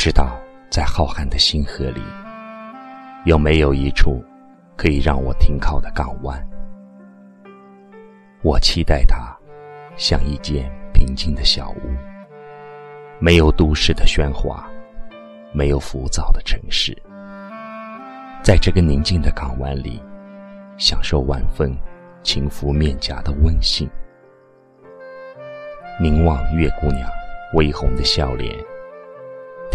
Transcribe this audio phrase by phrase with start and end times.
[0.00, 0.34] 知道，
[0.70, 2.00] 在浩瀚的星河里，
[3.26, 4.24] 有没有一处
[4.74, 6.42] 可以让我停靠的港湾？
[8.40, 9.36] 我期待它，
[9.98, 11.82] 像一间平静的小屋，
[13.18, 14.66] 没有都市的喧哗，
[15.52, 16.96] 没有浮躁的城市，
[18.42, 20.02] 在这个宁静的港湾里，
[20.78, 21.76] 享受晚风
[22.22, 23.86] 轻拂面颊的温馨，
[26.00, 27.06] 凝望月姑娘
[27.52, 28.56] 微红的笑脸。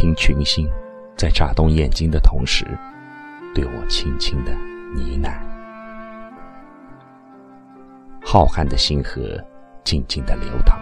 [0.05, 0.69] 听群星
[1.17, 2.63] 在眨动眼睛的同时，
[3.55, 5.33] 对我轻轻的呢喃。
[8.23, 9.43] 浩瀚的星河
[9.83, 10.77] 静静的流淌，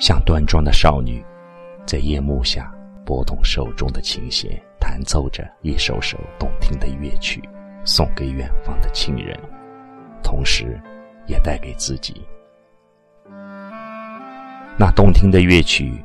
[0.00, 1.24] 像端庄的少女，
[1.86, 7.40] 在夜幕下拨动手中的琴弦，弹奏着一首首动听的乐曲，
[7.84, 9.38] 送给远方的亲人，
[10.24, 10.76] 同时，
[11.26, 12.26] 也带给自己。
[14.76, 16.02] 那动听的乐曲。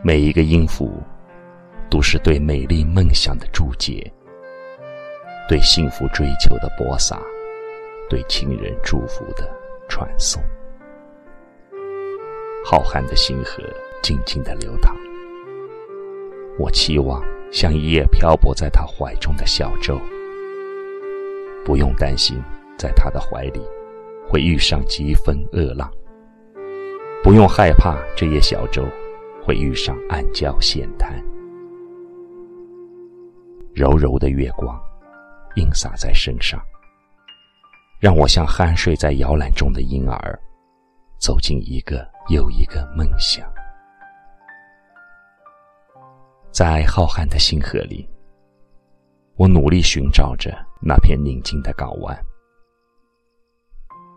[0.00, 1.02] 每一个音符，
[1.90, 4.10] 都是对美丽梦想的注解，
[5.48, 7.20] 对幸福追求的播撒，
[8.08, 9.50] 对亲人祝福的
[9.88, 10.40] 传送。
[12.64, 13.60] 浩瀚的星河
[14.00, 14.94] 静静的流淌，
[16.60, 20.00] 我期望像一叶漂泊在他怀中的小舟，
[21.64, 22.40] 不用担心
[22.78, 23.60] 在他的怀里
[24.28, 25.90] 会遇上疾风恶浪，
[27.24, 28.84] 不用害怕这叶小舟。
[29.48, 31.10] 会遇上暗礁险滩，
[33.74, 34.78] 柔柔的月光
[35.56, 36.60] 映洒在身上，
[37.98, 40.38] 让我像酣睡在摇篮中的婴儿，
[41.18, 43.50] 走进一个又一个梦想。
[46.52, 48.06] 在浩瀚的星河里，
[49.36, 52.14] 我努力寻找着那片宁静的港湾，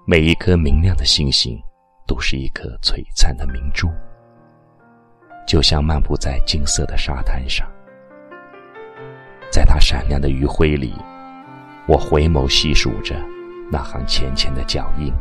[0.05, 1.57] 每一颗明亮的星星，
[2.05, 3.87] 都是一颗璀璨的明珠。
[5.45, 7.67] 就像漫步在金色的沙滩上，
[9.51, 10.93] 在它闪亮的余晖里，
[11.87, 13.15] 我回眸细数着
[13.69, 15.13] 那行浅浅的脚印，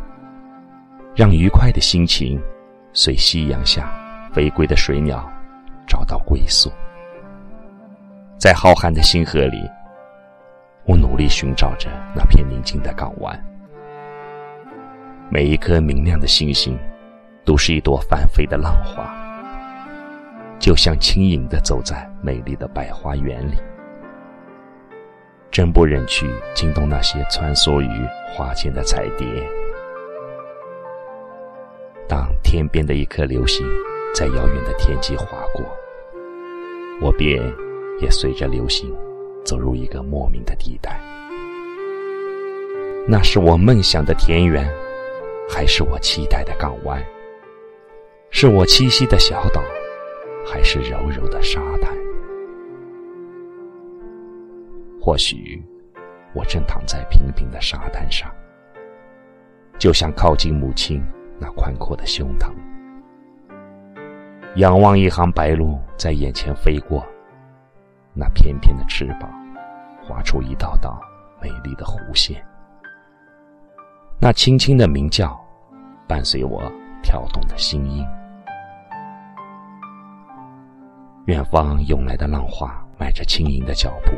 [1.15, 2.41] 让愉快的心情
[2.93, 3.91] 随夕阳下
[4.31, 5.29] 飞归的水鸟
[5.85, 6.71] 找到归宿。
[8.37, 9.69] 在浩瀚的星河里，
[10.85, 13.37] 我努力寻找着那片宁静的港湾，
[15.29, 16.77] 每一颗明亮的星星，
[17.43, 19.20] 都是一朵翻飞的浪花。
[20.61, 23.55] 就像轻盈的走在美丽的百花园里，
[25.49, 29.25] 真不忍去惊动那些穿梭于花间的彩蝶。
[32.07, 33.65] 当天边的一颗流星
[34.13, 35.65] 在遥远的天际划过，
[37.01, 37.41] 我便
[37.99, 38.95] 也随着流星
[39.43, 41.01] 走入一个莫名的地带。
[43.07, 44.71] 那是我梦想的田园，
[45.49, 47.03] 还是我期待的港湾？
[48.29, 49.59] 是我栖息的小岛？
[50.51, 51.97] 还是柔柔的沙滩，
[55.01, 55.63] 或许
[56.33, 58.29] 我正躺在平平的沙滩上，
[59.79, 61.01] 就像靠近母亲
[61.39, 62.51] 那宽阔的胸膛，
[64.57, 67.01] 仰望一行白鹭在眼前飞过，
[68.13, 69.31] 那翩翩的翅膀
[70.03, 70.99] 划出一道道
[71.41, 72.45] 美丽的弧线，
[74.19, 75.39] 那轻轻的鸣叫
[76.09, 76.69] 伴随我
[77.01, 78.05] 跳动的心音。
[81.25, 84.11] 远方涌来的浪花，迈着轻盈的脚步，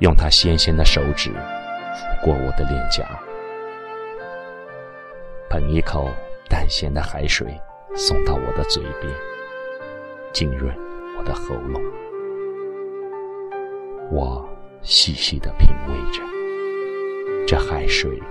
[0.00, 3.18] 用它纤纤的手指抚过我的脸颊，
[5.48, 6.06] 捧一口
[6.50, 7.58] 淡咸的海水
[7.96, 9.10] 送到我的嘴边，
[10.34, 10.70] 浸润
[11.18, 11.82] 我的喉咙。
[14.10, 14.46] 我
[14.82, 16.22] 细细的品味着，
[17.46, 18.22] 这海水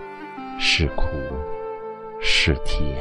[0.60, 1.08] 是苦
[2.22, 2.96] 是甜。